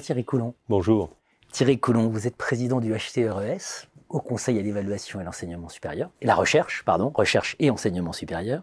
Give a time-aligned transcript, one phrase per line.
[0.00, 0.54] Bonjour Thierry Coulon.
[0.70, 1.10] Bonjour.
[1.52, 6.26] Thierry Coulon, vous êtes président du HCERES, au Conseil à l'évaluation et l'enseignement supérieur, et
[6.26, 8.62] la recherche, pardon, recherche et enseignement supérieur.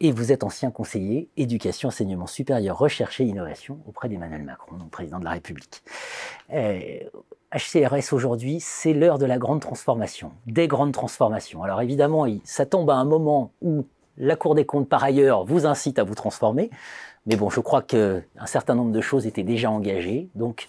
[0.00, 4.90] Et vous êtes ancien conseiller éducation, enseignement supérieur, recherche et innovation auprès d'Emmanuel Macron, donc
[4.90, 5.82] président de la République.
[6.50, 11.62] HCRS aujourd'hui, c'est l'heure de la grande transformation, des grandes transformations.
[11.62, 13.84] Alors évidemment, ça tombe à un moment où
[14.16, 16.70] la Cour des comptes, par ailleurs, vous incite à vous transformer.
[17.26, 20.28] Mais bon, je crois qu'un certain nombre de choses étaient déjà engagées.
[20.34, 20.68] Donc,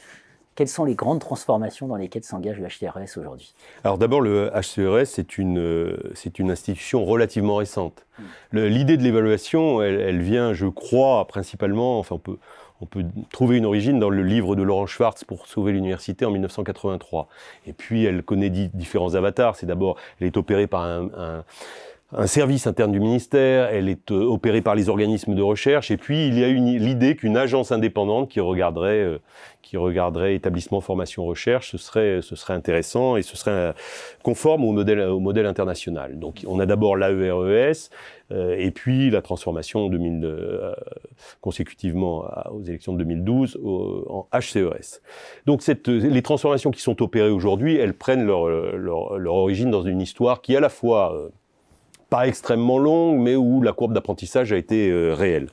[0.56, 3.56] quelles sont les grandes transformations dans lesquelles s'engage le HCRS aujourd'hui?
[3.84, 8.06] Alors d'abord, le HCRS, c'est une, c'est une institution relativement récente.
[8.20, 8.60] Hmm.
[8.60, 12.38] L'idée de l'évaluation, elle, elle, vient, je crois, principalement, enfin on peut,
[12.82, 16.32] on peut trouver une origine dans le livre de Laurent Schwartz pour sauver l'université en
[16.32, 17.28] 1983.
[17.66, 19.56] Et puis elle connaît différents avatars.
[19.56, 21.44] C'est d'abord, elle est opérée par un, un
[22.16, 25.98] un service interne du ministère, elle est euh, opérée par les organismes de recherche, et
[25.98, 29.18] puis il y a l'idée qu'une agence indépendante qui regarderait, euh,
[29.62, 33.74] qui regarderait établissement formation recherche, ce serait, ce serait intéressant et ce serait euh,
[34.22, 36.20] conforme au modèle, au modèle international.
[36.20, 37.90] Donc on a d'abord l'AERES,
[38.32, 40.74] et puis la transformation en 2000,
[41.40, 45.02] consécutivement aux élections de 2012 en HCES.
[45.46, 49.84] Donc cette, les transformations qui sont opérées aujourd'hui, elles prennent leur, leur, leur, origine dans
[49.84, 51.30] une histoire qui à la fois
[52.14, 55.50] pas extrêmement longue, mais où la courbe d'apprentissage a été euh, réelle.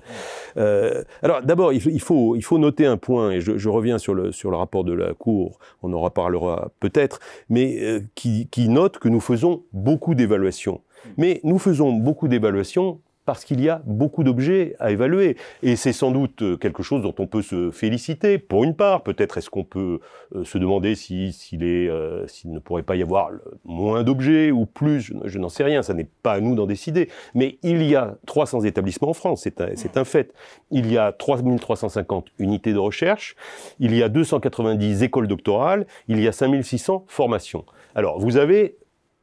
[0.59, 4.13] Euh, alors d'abord, il, faut, il faut noter un point, et je, je, reviens sur
[4.13, 8.69] le, sur le rapport de la Cour, on en reparlera peut-être, mais euh, qui, qui
[8.69, 10.83] note que nous faisons beaucoup d'évaluations.
[11.17, 13.01] Mais nous faisons beaucoup d'évaluations
[13.31, 15.37] parce qu'il y a beaucoup d'objets à évaluer.
[15.63, 19.05] Et c'est sans doute euh, quelque chose dont on peut se féliciter, pour une part.
[19.05, 20.01] Peut-être est-ce qu'on peut
[20.35, 23.31] euh, se demander s'il si, euh, ne pourrait pas y avoir
[23.65, 27.09] moins d'objets ou plus, je, n'en sais rien, ça n'est pas à nous d'en décider.
[27.37, 30.35] Mais il y a 300 établissements en France, c'est un, fait.
[30.73, 33.37] Il y a 3350 unités de recherche,
[33.79, 37.65] il y a 290 écoles doctorales, il y a 5600 formations.
[37.95, 38.80] Alors, vous avez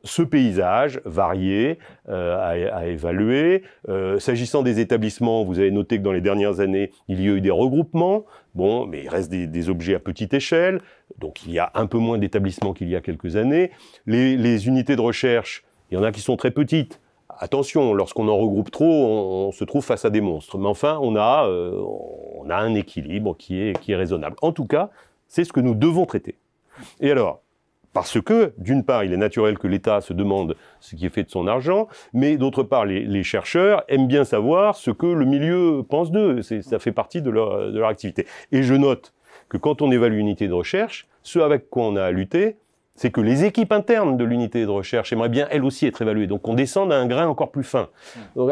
[0.07, 1.78] ce paysage varié
[2.09, 3.63] euh, à, évaluer.
[3.90, 7.34] Euh, S'agissant des établissements, vous avez noté que dans les dernières années, il y a
[7.34, 8.25] eu des regroupements.
[8.56, 10.81] Bon, mais il reste des, objets à petite échelle,
[11.19, 13.69] donc il y a un peu moins d'établissements qu'il y a quelques années.
[14.07, 17.00] Les, unités de recherche, il y en a qui sont très petites.
[17.39, 20.57] Attention, lorsqu'on en regroupe trop, on, se trouve face à des monstres.
[20.57, 21.84] Mais enfin, on a, euh,
[22.50, 24.38] un équilibre qui est raisonnable.
[24.41, 24.89] En tout cas,
[25.28, 26.35] c'est ce que nous devons traiter.
[27.00, 27.41] Et alors,
[27.97, 31.24] parce que, d'une part, il est naturel que l'État se demande ce qui est fait
[31.24, 35.84] de son argent, mais d'autre part, les, chercheurs aiment bien savoir ce que le milieu
[35.90, 36.44] pense d'eux.
[36.44, 38.28] Ça fait partie de leur, activité.
[38.52, 39.13] Et je note
[39.50, 42.57] que quand on évalue une unité de recherche, ce avec quoi on a à lutter,
[42.94, 46.28] c'est que les équipes internes de l'unité de recherche aimeraient bien elles aussi être évaluées.
[46.28, 47.90] Donc on descend à un grain encore plus fin.
[48.36, 48.52] Donc,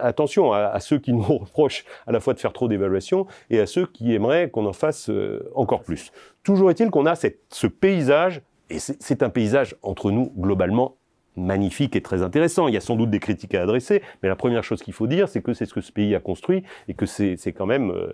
[0.00, 3.66] attention à, ceux qui nous reprochent à la fois de faire trop d'évaluation et à
[3.66, 6.12] ceux qui aimeraient qu'on en fasse euh, encore plus.
[6.44, 10.96] Toujours est-il qu'on a ce paysage et c'est un paysage entre nous globalement
[11.36, 12.66] magnifique et très intéressant.
[12.68, 15.06] Il y a sans doute des critiques à adresser, mais la première chose qu'il faut
[15.06, 17.90] dire, c'est que c'est ce que ce pays a construit et que c'est quand même
[17.90, 18.12] euh,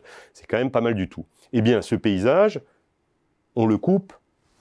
[0.48, 1.24] quand même pas mal du tout.
[1.52, 2.60] Eh bien, ce paysage,
[3.54, 4.12] on le coupe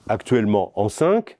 [0.07, 1.37] actuellement en cinq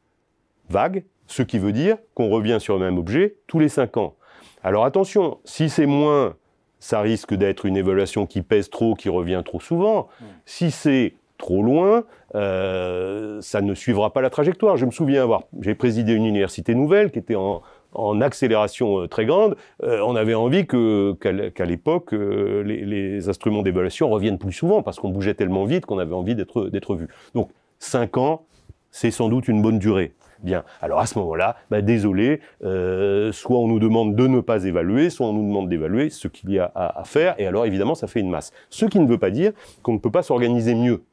[0.70, 4.16] vagues, ce qui veut dire qu'on revient sur le même objet tous les cinq ans.
[4.64, 6.36] Alors attention, si c'est moins,
[6.80, 10.08] ça risque d'être une évaluation qui pèse trop, qui revient trop souvent.
[10.20, 10.26] Mmh.
[10.46, 14.78] Si c'est trop loin, euh, ça ne suivra pas la trajectoire.
[14.78, 17.62] Je me souviens avoir, j'ai présidé une université nouvelle qui était en,
[17.94, 19.58] en accélération euh, très grande.
[19.84, 25.10] Euh, on avait envie que qu'à l'époque les, instruments d'évaluation reviennent plus souvent parce qu'on
[25.10, 27.08] bougeait tellement vite qu'on avait envie d'être d'être vu.
[27.36, 27.50] Donc
[27.80, 28.46] cinq ans,
[28.92, 30.14] c'est sans doute une bonne durée.
[30.44, 30.64] Bien.
[30.82, 35.28] Alors à ce moment-là, bah, désolé, soit on nous demande de ne pas évaluer, soit
[35.28, 38.22] on nous demande d'évaluer ce qu'il y a à, faire, et alors évidemment ça fait
[38.22, 38.52] une masse.
[38.72, 39.52] Ce qui ne veut pas dire
[39.84, 41.04] qu'on ne peut pas s'organiser mieux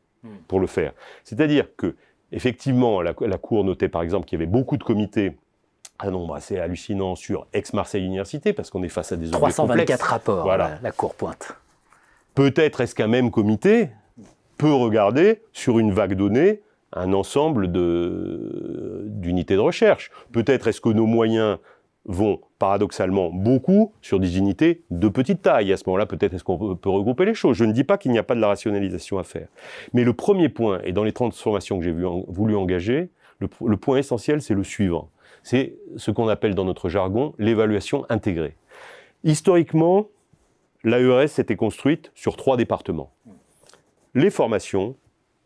[0.47, 0.93] pour le faire.
[1.25, 1.95] C'est-à-dire que,
[2.33, 5.37] effectivement, la, la, Cour notait par exemple qu'il y avait beaucoup de comités
[6.01, 10.45] un nombre assez hallucinant sur Aix-Marseille Université, parce qu'on est face à des 324 rapports,
[10.45, 10.69] voilà.
[10.69, 11.57] la, la Cour pointe.
[12.35, 13.91] Peut-être est-ce qu'un même comité
[14.59, 16.63] peut regarder sur une vague donnée
[16.93, 20.11] un ensemble d'unités de, de recherche.
[20.33, 21.59] Peut-être est-ce que nos moyens
[22.09, 25.73] vont paradoxalement beaucoup sur des unités de petite taille.
[25.73, 27.57] À ce moment-là, peut-être est-ce qu'on peut regrouper les choses?
[27.57, 29.49] Je ne dis pas qu'il n'y a pas de la rationalisation à faire.
[29.93, 34.43] Mais le premier point, et dans les transformations que j'ai voulu engager, le, point essentiel,
[34.43, 35.11] c'est le suivant.
[35.43, 38.57] C'est ce qu'on appelle dans notre jargon l'évaluation intégrée.
[39.23, 40.09] Historiquement,
[40.85, 43.13] l'AERS s'était construite sur trois départements.
[44.15, 44.97] Les formations,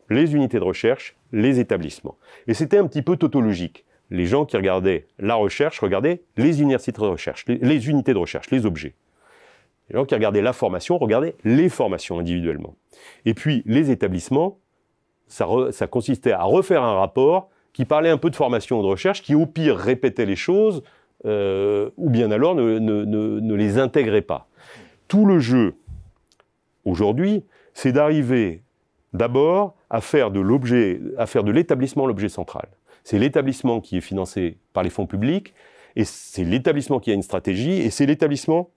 [0.09, 2.17] les unités de recherche, les établissements.
[2.47, 7.01] Et c'était un petit peu tautologique les gens qui regardaient la recherche regardaient les universités
[7.01, 8.93] de recherche, les, unités de recherche, les objets.
[9.89, 12.75] Les gens qui regardaient la formation regardaient les formations individuellement.
[13.25, 14.59] Et puis les établissements
[15.27, 19.23] ça, consistait à refaire un rapport qui parlait un peu de formation ou de recherche,
[19.23, 20.83] qui au pire répétait les choses,
[21.25, 24.47] euh, ou bien alors ne, les intégrait pas.
[25.07, 25.73] Tout le jeu,
[26.85, 27.43] aujourd'hui,
[27.73, 28.61] c'est d'arriver
[29.11, 32.67] d'abord à faire de l'établissement l'objet central.
[33.03, 35.53] C'est l'établissement qui est financé par les fonds publics,
[35.95, 38.69] et c'est l'établissement qui a une stratégie, et c'est l'établissement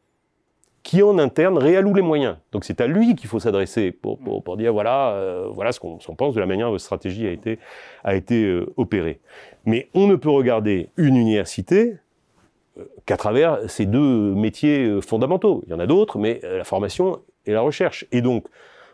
[0.87, 2.37] qui en interne réalloue les moyens.
[2.52, 5.81] Donc c'est à lui qu'il faut s'adresser pour, pour, pour, dire voilà, euh, voilà ce
[5.81, 7.58] qu'on pense de la manière dont votre stratégie a été,
[8.05, 9.19] a été euh, opérée.
[9.64, 11.96] Mais on ne peut regarder une université
[12.79, 15.64] euh, qu'à travers ces deux métiers fondamentaux.
[15.67, 18.06] Il y en a d'autres, mais la formation et la recherche.
[18.12, 18.46] Et donc,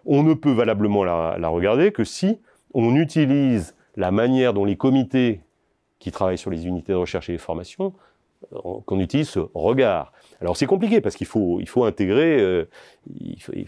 [0.06, 2.38] on ne peut valablement la, la regarder que si
[2.73, 5.40] on utilise la manière dont les comités
[5.98, 7.92] qui travaillent sur les unités de recherche et les formations,
[8.86, 10.12] qu'on utilise ce regard.
[10.40, 12.64] Alors c'est compliqué parce qu'il faut, il faut intégrer, euh,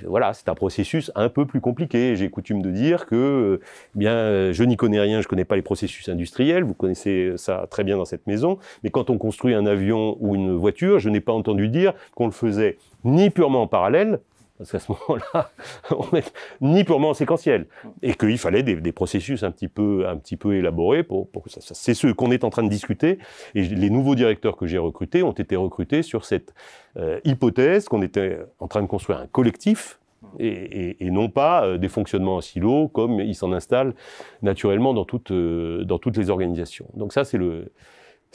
[0.06, 2.16] voilà, c'est un processus un peu plus compliqué.
[2.16, 3.60] J'ai coutume de dire que, euh,
[3.94, 6.64] bien, je n'y connais rien, je connais pas les processus industriels.
[6.64, 8.58] Vous connaissez ça très bien dans cette maison.
[8.82, 12.26] Mais quand on construit un avion ou une voiture, je n'ai pas entendu dire qu'on
[12.26, 14.20] le faisait ni purement en parallèle,
[14.58, 15.50] parce qu'à ce moment-là,
[15.90, 17.66] on est ni purement séquentiel,
[18.02, 21.60] et qu'il fallait des, processus un petit peu, un petit peu élaborés pour, que ça,
[21.60, 23.18] c'est ce qu'on est en train de discuter.
[23.54, 26.54] Et les nouveaux directeurs que j'ai recrutés ont été recrutés sur cette
[26.96, 29.98] euh, hypothèse qu'on était en train de construire un collectif.
[30.38, 33.94] Et, non pas euh, des fonctionnements en silo comme ils s'en installent
[34.42, 36.86] naturellement dans, toutes, euh, dans toutes les organisations.
[36.94, 37.70] Donc ça, c'est le,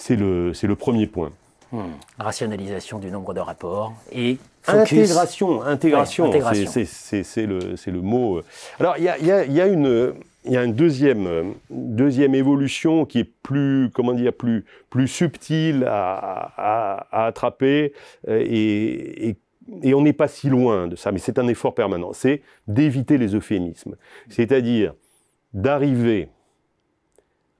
[0.10, 1.31] le, c'est le premier point.
[1.71, 1.92] Hmm.
[2.18, 5.00] Rationalisation du nombre de rapports et focus.
[5.12, 8.42] Intégration, intégration, ouais, c'est le, le, mot.
[8.80, 12.33] Alors, il y a, y, a, y a, une, il y a une deuxième, deuxième
[12.33, 17.94] évolution qui est plus, comment dire, plus, plus subtile à, à, à attraper
[18.27, 19.38] et, et
[19.83, 23.18] et on n'est pas si loin de ça, mais c'est un effort permanent, c'est d'éviter
[23.18, 23.95] les euphémismes.
[24.30, 24.94] C'est-à-dire
[25.54, 26.30] d'arriver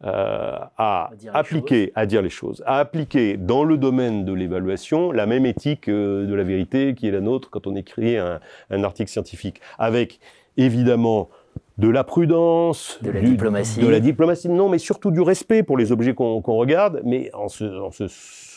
[0.06, 5.12] euh, à, à appliquer, à dire les choses, à appliquer dans le domaine de l'évaluation
[5.12, 8.40] la même éthique euh, de la vérité qui est la nôtre quand on écrit un,
[8.70, 10.20] un article scientifique, avec
[10.56, 11.30] évidemment
[11.80, 15.64] de la prudence, de la du, diplomatie, de la diplomatie, non, mais surtout du respect
[15.64, 18.08] pour les objets qu'on qu regarde, mais en se, en se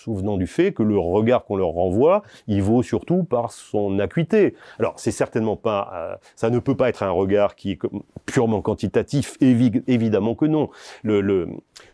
[0.03, 4.55] souvenant du fait que le regard qu'on leur renvoie, il vaut surtout par son acuité.
[4.81, 7.79] Alors, c'est certainement pas, euh, ça ne peut pas être un regard qui est
[8.27, 10.71] purement quantitatif, évi évidemment que non.
[11.05, 11.49] Le, le,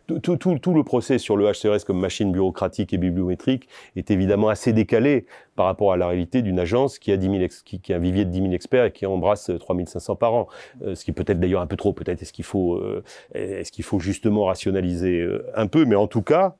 [0.07, 4.49] tout, tout, tout, le procès sur le HCRS comme machine bureaucratique et bibliométrique est évidemment
[4.49, 5.27] assez décalé
[5.59, 7.99] par rapport à la réalité d'une agence qui a, 10 000 qui, qui, a un
[7.99, 10.47] vivier de 10 000 experts et qui embrasse 3 500 par an.
[10.83, 13.03] Euh, ce qui peut être d'ailleurs un peu trop, peut-être est-ce qu'il faut, euh,
[13.33, 16.55] est-ce faut justement rationaliser euh, un peu, mais en tout cas,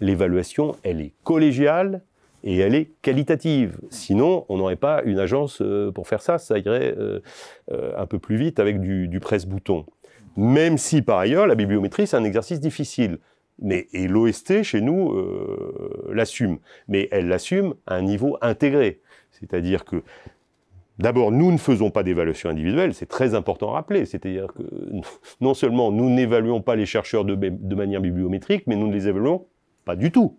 [0.00, 2.00] l'évaluation, elle est collégiale
[2.42, 3.78] et elle est qualitative.
[3.90, 7.20] Sinon, on n'aurait pas une agence euh, pour faire ça, ça irait euh,
[7.70, 9.84] euh, un peu plus vite avec du, du presse-bouton.
[10.38, 13.18] Même si, par ailleurs, la bibliométrie, c'est un exercice difficile.
[13.60, 16.58] Mais, et l'OST, chez nous, euh, l'assume.
[16.88, 19.00] Mais elle l'assume à un niveau intégré.
[19.30, 20.02] C'est-à-dire que
[20.98, 24.06] D'abord, nous ne faisons pas d'évaluation individuelle, c'est très important à rappeler.
[24.06, 24.62] C'est-à-dire que
[25.40, 29.08] non seulement nous n'évaluons pas les chercheurs de, de, manière bibliométrique, mais nous ne les
[29.08, 29.46] évaluons
[29.84, 30.38] pas du tout,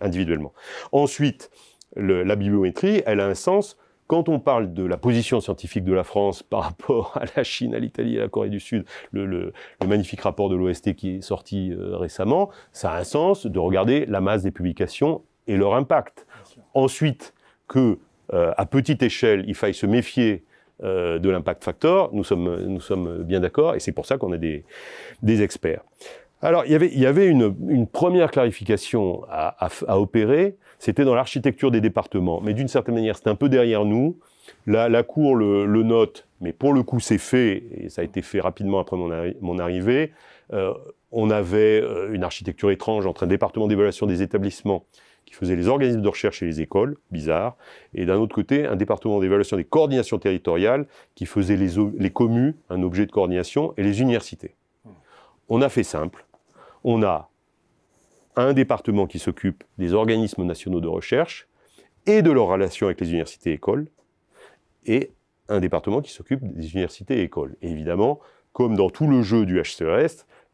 [0.00, 0.52] individuellement.
[0.92, 1.50] Ensuite,
[1.96, 5.92] le, la bibliométrie, elle a un sens quand on parle de la position scientifique de
[5.92, 9.26] la France par rapport à la Chine, à l'Italie, à la Corée du Sud, le,
[9.26, 13.46] le, le magnifique rapport de l'OST qui est sorti euh, récemment, ça a un sens
[13.46, 16.26] de regarder la masse des publications et leur impact.
[16.74, 17.34] Ensuite,
[17.66, 17.98] que
[18.32, 20.44] euh, à petite échelle, il faille se méfier
[20.82, 24.32] euh, de l'impact factor, nous sommes, nous sommes bien d'accord, et c'est pour ça qu'on
[24.32, 24.64] a des,
[25.22, 25.82] des experts.
[26.42, 30.56] Alors, il y avait, il y avait une, une première clarification à, à, à opérer,
[30.78, 34.18] c'était dans l'architecture des départements, mais d'une certaine manière, c'est un peu derrière nous.
[34.66, 38.40] La, Cour le, note, mais pour le coup, c'est fait, et ça a été fait
[38.40, 40.12] rapidement après mon arrivée.
[40.52, 40.74] Euh,
[41.12, 44.84] on avait euh, une architecture étrange entre un département d'évaluation des établissements
[45.24, 47.56] qui faisait les organismes de recherche et les écoles, bizarre,
[47.94, 52.54] et d'un autre côté, un département d'évaluation des coordinations territoriales qui faisait les, les communes,
[52.68, 54.54] un objet de coordination, et les universités.
[55.48, 56.26] On a fait simple.
[56.82, 57.30] On a
[58.36, 61.48] un département qui s'occupe des organismes nationaux de recherche
[62.06, 63.86] et de leurs relations avec les universités et écoles,
[64.86, 65.12] et
[65.48, 67.56] un département qui s'occupe des universités écoles.
[67.62, 68.20] Évidemment,
[68.52, 69.60] comme dans tout le jeu du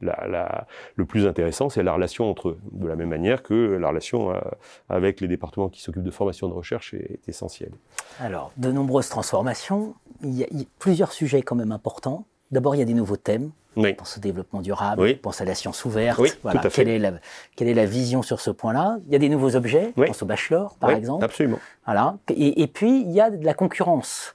[0.02, 3.54] la, la, le plus intéressant, c'est la relation entre eux, de la même manière que
[3.54, 4.40] la relation euh,
[4.88, 7.72] avec les départements qui s'occupent de formation de recherche est, essentielle.
[8.18, 10.46] Alors, de nombreuses transformations, il y a
[10.78, 12.25] plusieurs sujets quand même importants.
[12.50, 13.50] D'abord, il y a des nouveaux thèmes.
[13.76, 13.95] Oui.
[13.95, 15.14] Pense au développement durable, oui.
[15.14, 16.19] pense à la science ouverte.
[16.19, 16.61] Oui, voilà.
[16.61, 17.12] quelle, est la,
[17.54, 18.99] quelle est la vision sur ce point-là?
[19.07, 20.04] Il y a des nouveaux objets, oui.
[20.04, 21.25] on pense au bachelor, par oui, exemple.
[21.25, 21.61] Absolument.
[21.85, 22.16] Voilà.
[22.30, 24.35] Et, et, puis, il y a de la concurrence.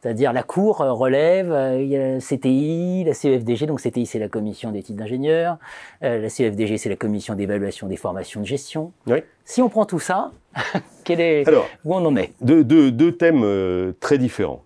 [0.00, 4.28] C'est-à-dire la Cour relève, il y a la CTI, la CEFDG, donc CTI c'est la
[4.28, 5.58] commission des titres d'ingénieur,
[6.00, 8.92] la CEFDG c'est la commission d'évaluation des formations de gestion.
[9.44, 10.32] Si on prend tout ça,
[11.04, 11.46] quel est,
[11.84, 12.32] où on en est?
[12.40, 14.64] deux, thèmes très différents.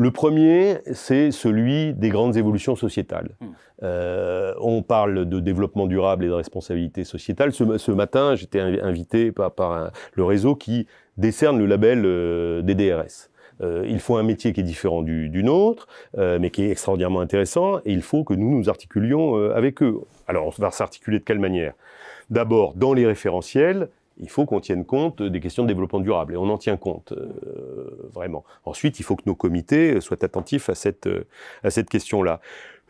[0.00, 3.32] Le premier, c'est celui des grandes évolutions sociétales.
[3.38, 3.48] Hmm.
[3.82, 7.52] Euh, on parle de développement durable et de responsabilité sociétale.
[7.52, 10.86] Ce, matin, j'étais invité par, le réseau qui
[11.18, 13.28] décerne le label euh, des DRS.
[13.60, 17.20] Euh, il faut un métier qui est différent du, du nôtre, mais qui est extraordinairement
[17.20, 20.00] intéressant, et il faut que nous nous articulions avec eux.
[20.26, 21.74] Alors, on va s'articuler de quelle manière?
[22.30, 26.34] D'abord, dans les référentiels, il faut qu'on tienne compte des questions de développement durable.
[26.34, 28.44] Et on en tient compte, euh, vraiment.
[28.64, 31.08] Ensuite, il faut que nos comités soient attentifs à cette,
[31.68, 32.40] cette question-là.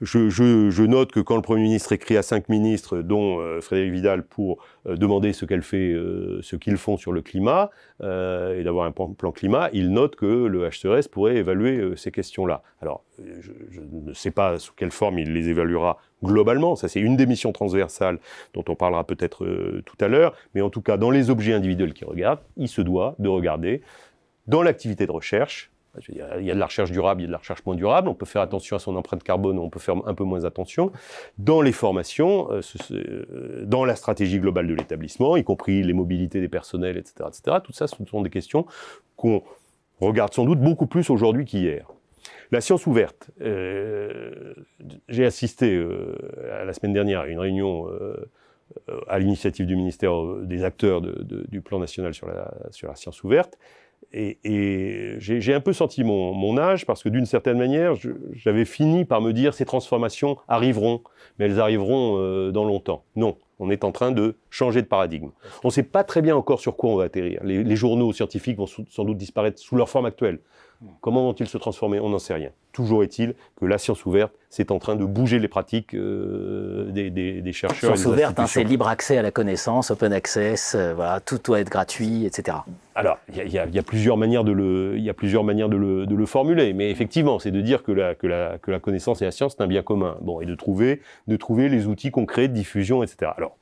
[0.03, 4.23] Je, note que quand le Premier ministre écrit à cinq ministres, dont euh, Frédéric Vidal,
[4.23, 7.71] pour euh, demander ce qu'elle fait, euh, ce qu'ils font sur le climat,
[8.03, 12.63] et d'avoir un plan, climat, il note que le HCRS pourrait évaluer ces questions-là.
[12.81, 17.17] Alors, je, ne sais pas sous quelle forme il les évaluera globalement, ça c'est une
[17.17, 18.19] des missions transversales
[18.55, 19.47] dont on parlera peut-être
[19.85, 22.83] tout à l'heure, mais en tout cas, dans les objets individuels qu'il regarde, il se
[22.83, 23.83] doit de regarder
[24.47, 25.71] dans l'activité de recherche,
[26.09, 28.09] il y a de la recherche durable, il y a de la recherche moins durable.
[28.09, 30.93] On peut faire attention à son empreinte carbone, on peut faire un peu moins attention.
[31.39, 32.61] Dans les formations, euh,
[32.93, 37.59] euh, dans la stratégie globale de l'établissement, y compris les mobilités des personnels, etc., etc.
[37.63, 38.67] Tout ça, ce sont des questions
[39.17, 39.43] qu'on
[40.01, 41.87] regarde sans doute beaucoup plus aujourd'hui qu'hier.
[42.51, 43.31] La science ouverte.
[43.41, 44.55] Euh,
[45.09, 45.83] j'ai assisté
[46.53, 47.87] à la semaine dernière à une réunion
[49.09, 50.13] à l'initiative du ministère
[50.43, 52.51] des acteurs du plan national sur la,
[52.95, 53.59] science ouverte
[54.13, 57.95] et, j'ai un peu senti mon, âge parce que d'une certaine manière,
[58.33, 61.03] j'avais fini par me dire ces transformations arriveront,
[61.39, 63.05] mais elles arriveront euh, dans longtemps.
[63.17, 65.31] Non, on est en train de changer de paradigme.
[65.63, 67.41] On ne sait pas très bien encore sur quoi on va atterrir.
[67.45, 70.41] Les, journaux scientifiques vont sans doute disparaître sous leur forme actuelle.
[71.03, 72.01] Comment vont-ils se transformer?
[72.01, 72.51] On n'en sait rien.
[72.73, 77.11] Toujours est-il que la science ouverte, c'est en train de bouger les pratiques euh, des,
[77.11, 77.97] des, des, chercheurs.
[77.97, 81.61] Science ouverte, hein, c'est libre accès à la connaissance, open access, euh, voilà, tout doit
[81.61, 82.59] être gratuit, etc.
[82.95, 85.77] Alors, il y, y, a plusieurs manières de le, il y a plusieurs manières de
[85.77, 88.79] le, de le formuler, mais effectivement, c'est de dire que la, que, la, que la
[88.79, 90.17] connaissance et la science c'est un bien commun.
[90.23, 93.33] Bon, et de trouver, de trouver les outils concrets de diffusion, etc.
[93.37, 93.57] Alors,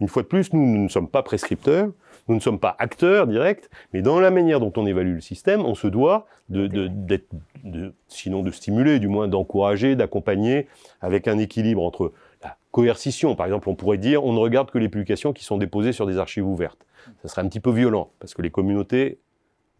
[0.00, 1.90] une fois de plus, nous, nous ne sommes pas prescripteurs.
[2.28, 5.60] Nous ne sommes pas acteurs directs, mais dans la manière dont on évalue le système,
[5.60, 10.66] on se doit de, de, sinon de stimuler, du moins d'encourager, d'accompagner,
[11.00, 12.12] avec un équilibre entre
[12.42, 13.36] la coercition.
[13.36, 16.06] Par exemple, on pourrait dire on ne regarde que les publications qui sont déposées sur
[16.06, 16.86] des archives ouvertes.
[17.22, 19.18] Ça serait un petit peu violent, parce que les communautés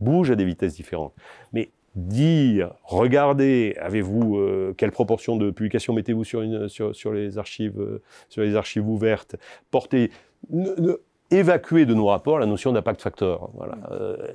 [0.00, 1.14] bougent à des vitesses différentes.
[1.52, 8.02] Mais dire, regardez, avez-vous euh, quelle proportion de publications mettez-vous sur, sur, les archives, euh,
[8.28, 9.36] sur les archives ouvertes,
[9.70, 10.10] portez,
[11.31, 13.78] évacuer de nos rapports la notion d'impact factor, voilà,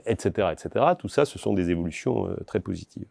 [0.05, 0.85] etc., euh, etc.
[0.97, 3.05] Tout ça, ce sont des évolutions euh, très positives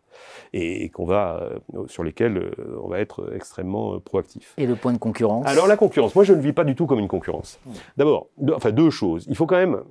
[0.53, 2.51] et, qu'on va, euh, sur lesquelles
[2.83, 4.55] on va être extrêmement proactif.
[4.57, 5.47] Et le point de concurrence?
[5.47, 7.59] Alors la concurrence, moi je ne vis pas du tout comme une concurrence.
[7.97, 9.27] D'abord, enfin deux choses.
[9.29, 9.83] Il faut quand même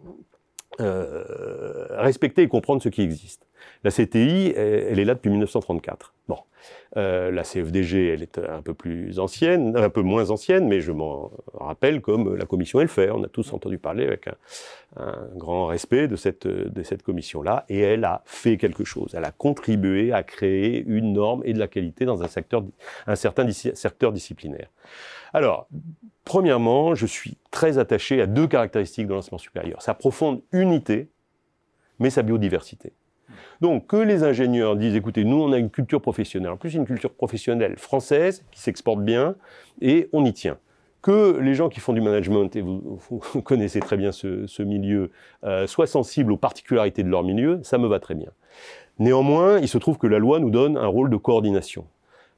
[0.79, 3.47] respecter et comprendre ce qui existe.
[3.83, 6.13] La CTI, elle est là depuis 1934.
[6.27, 6.37] Bon.
[6.95, 10.91] Euh, la CFDG, elle est un peu plus ancienne, un peu moins ancienne, mais je
[10.91, 13.11] m'en rappelle comme la commission Elfer.
[13.13, 14.35] On a tous entendu parler avec un,
[15.35, 19.13] grand respect de cette, de cette commission-là, et elle a fait quelque chose.
[19.15, 22.63] Elle a contribué à créer une norme et de la qualité dans un, secteur,
[23.05, 24.69] un certain secteur disciplinaire.
[25.33, 25.67] Alors,
[26.23, 29.81] premièrement, je suis très attaché à deux caractéristiques de l'enseignement supérieur.
[29.81, 31.09] Sa profonde unité,
[31.99, 32.93] mais sa biodiversité.
[33.61, 36.85] Donc que les ingénieurs disent, écoutez, nous on a une culture professionnelle, en plus une
[36.85, 39.35] culture professionnelle française qui s'exporte bien
[39.81, 40.57] et on y tient.
[41.01, 42.99] Que les gens qui font du management, et vous,
[43.43, 45.11] connaissez très bien ce, milieu,
[45.43, 48.31] euh, soient sensibles aux particularités de leur milieu, ça me va très bien.
[48.99, 51.85] Néanmoins, il se trouve que la loi nous donne un rôle de coordination.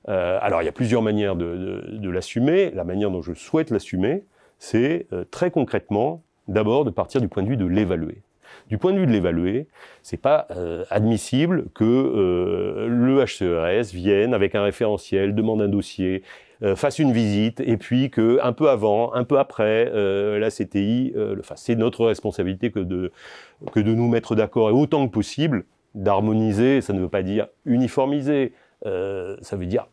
[0.07, 2.71] Euh, alors il y a plusieurs manières de, l'assumer.
[2.71, 4.23] La manière dont je souhaite l'assumer,
[4.57, 8.21] c'est euh, très concrètement, d'abord de partir du point de vue de l'évaluer.
[8.67, 9.67] Du point de vue de l'évaluer,
[10.01, 16.23] c'est pas euh, admissible que euh, le HCERS vienne avec un référentiel, demande un dossier,
[16.61, 19.85] euh, fasse une visite, et puis que un peu avant, un peu après,
[20.39, 23.11] la CTI, enfin, c'est notre responsabilité que de,
[23.71, 26.81] que de nous mettre d'accord et autant que possible d'harmoniser.
[26.81, 29.87] Ça ne veut pas dire uniformiser, ça veut dire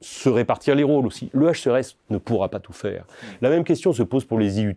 [0.00, 1.30] se répartir les rôles aussi.
[1.32, 3.04] Le HCRS ne pourra pas tout faire.
[3.42, 4.76] La même question se pose pour les IUT.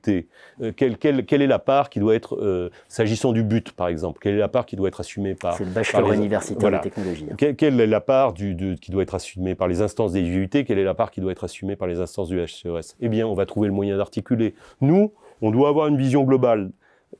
[0.62, 4.36] Euh, quelle, est la part qui doit être, euh, s'agissant du but par exemple, quelle
[4.36, 5.56] est la part qui doit être assumée par...
[5.56, 7.28] C'est le bachelor universitaire de technologie.
[7.38, 10.80] Quelle, est la part du, qui doit être assumée par les instances des IUT Quelle
[10.80, 13.34] est la part qui doit être assumée par les instances du HCRS Eh bien, on
[13.34, 14.56] va trouver le moyen d'articuler.
[14.82, 16.72] Nous, on doit avoir une vision globale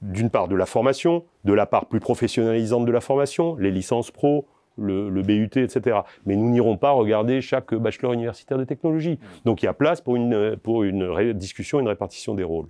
[0.02, 4.12] d'une part de la formation, de la part plus professionnalisante de la formation, les licences
[4.12, 4.46] pro,
[4.78, 6.00] le, BUT, etc.
[6.26, 9.20] Mais nous n'irons pas regarder chaque bachelor universitaire de technologie.
[9.46, 12.68] Donc il y a place pour une, pour une discussion, une répartition des rôles.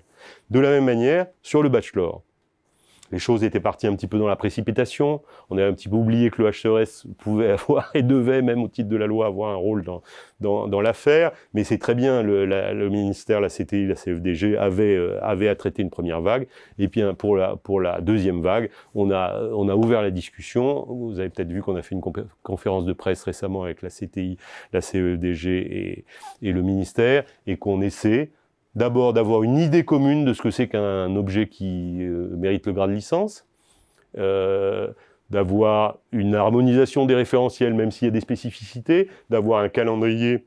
[0.49, 2.23] De la même manière, sur le bachelor,
[3.13, 5.21] les choses étaient parties un petit peu dans la précipitation.
[5.51, 8.67] On a un petit peu oublié que le HCRS pouvait avoir et devait, même au
[8.67, 9.85] titre de la loi, avoir un rôle
[10.41, 11.31] dans, l'affaire.
[11.53, 15.83] Mais c'est très bien, le, ministère, la CTI, la CFDG avaient, euh, avait à traiter
[15.83, 16.47] une première vague.
[16.79, 20.87] Et puis pour la, pour la deuxième vague, on a, ouvert la discussion.
[20.89, 22.01] Vous avez peut-être vu qu'on a fait une
[22.41, 24.37] conférence de presse récemment avec la CTI,
[24.73, 26.05] la CFDG et,
[26.41, 28.31] et le ministère, et qu'on essaie
[28.75, 32.73] d'abord d'avoir une idée commune de ce que c'est qu'un objet qui euh, mérite le
[32.73, 33.45] grade de licence,
[34.17, 34.89] euh,
[35.29, 40.45] d'avoir une harmonisation des référentiels, même s'il y a des spécificités, d'avoir un calendrier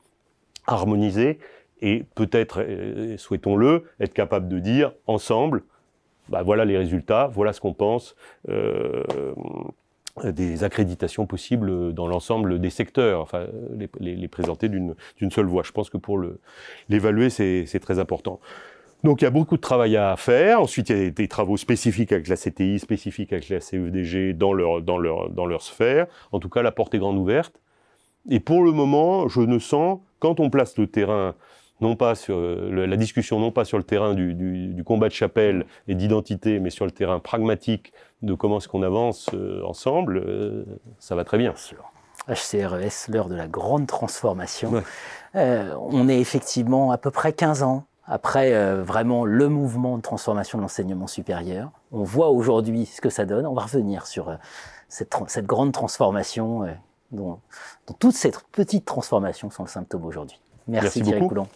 [0.67, 1.39] harmonisé,
[1.83, 5.63] et peut-être, euh, souhaitons-le, être capable de dire ensemble,
[6.29, 8.17] bah, voilà les résultats, voilà ce qu'on pense
[10.25, 13.47] des accréditations possibles dans l'ensemble des secteurs, enfin,
[14.01, 14.95] les, présenter d'une
[15.31, 15.63] seule voix.
[15.63, 16.21] Je pense que pour
[16.89, 18.41] l'évaluer, c'est très important.
[19.05, 20.61] Donc il y a beaucoup de travail à faire.
[20.61, 24.53] Ensuite, il y a des, travaux spécifiques avec la CTI, spécifiques avec la CEDG dans
[24.53, 26.07] leur sphère.
[26.33, 27.61] En tout cas, la porte est grande ouverte.
[28.29, 31.35] Et pour le moment, je ne sens, quand on place le terrain
[31.81, 35.95] non pas sur la discussion, non pas sur le terrain du, combat de chapelle et
[35.95, 37.93] d'identité, mais sur le terrain pragmatique
[38.23, 40.65] de comment est-ce qu'on avance euh, ensemble, euh,
[40.99, 41.55] ça va très bien.
[42.29, 44.83] HCRES, l'heure de la grande transformation.
[45.35, 50.57] Euh, on est effectivement à peu près 15 ans après vraiment le mouvement de transformation
[50.57, 51.73] de l'enseignement supérieur.
[51.93, 53.45] On voit aujourd'hui ce que ça donne.
[53.45, 54.35] On va revenir sur
[54.89, 55.15] cette,
[55.45, 56.67] grande transformation
[57.11, 57.41] dont,
[57.99, 60.41] toutes ces petites transformations sont le symptôme aujourd'hui.
[60.69, 61.47] Merci, beaucoup.